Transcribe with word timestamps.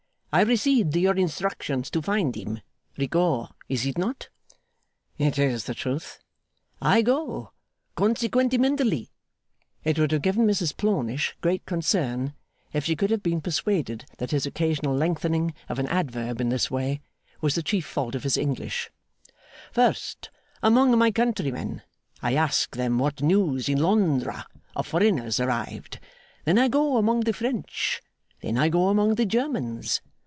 I 0.33 0.43
received 0.43 0.95
your 0.95 1.15
instructions 1.17 1.89
to 1.91 2.01
find 2.01 2.33
him, 2.37 2.61
Rigaud; 2.97 3.49
is 3.67 3.85
it 3.85 3.97
not?' 3.97 4.29
'It 5.17 5.37
is 5.37 5.65
the 5.65 5.73
truth.' 5.73 6.19
'I 6.81 7.01
go, 7.01 7.51
consequentementally,' 7.97 9.09
it 9.83 9.99
would 9.99 10.13
have 10.13 10.21
given 10.21 10.47
Mrs 10.47 10.73
Plornish 10.77 11.33
great 11.41 11.65
concern 11.65 12.33
if 12.71 12.85
she 12.85 12.95
could 12.95 13.09
have 13.11 13.21
been 13.21 13.41
persuaded 13.41 14.05
that 14.19 14.31
his 14.31 14.45
occasional 14.45 14.95
lengthening 14.95 15.53
of 15.67 15.79
an 15.79 15.87
adverb 15.87 16.39
in 16.39 16.47
this 16.47 16.71
way, 16.71 17.01
was 17.41 17.55
the 17.55 17.61
chief 17.61 17.85
fault 17.85 18.15
of 18.15 18.23
his 18.23 18.37
English, 18.37 18.89
'first 19.73 20.29
among 20.63 20.97
my 20.97 21.11
countrymen. 21.11 21.81
I 22.21 22.35
ask 22.35 22.73
them 22.77 22.99
what 22.99 23.21
news 23.21 23.67
in 23.67 23.79
Londra, 23.81 24.47
of 24.77 24.87
foreigners 24.87 25.41
arrived. 25.41 25.99
Then 26.45 26.57
I 26.57 26.69
go 26.69 26.95
among 26.95 27.19
the 27.25 27.33
French. 27.33 28.01
Then 28.41 28.57
I 28.57 28.69
go 28.69 28.87
among 28.87 29.15
the 29.15 29.25
Germans. 29.25 29.99